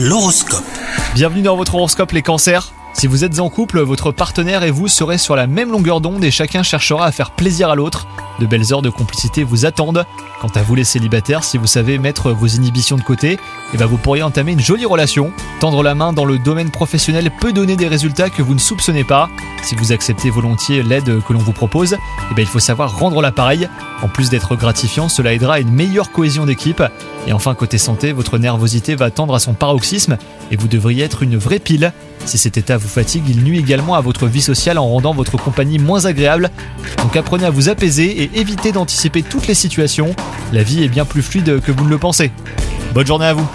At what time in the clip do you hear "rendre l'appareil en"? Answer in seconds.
22.96-24.08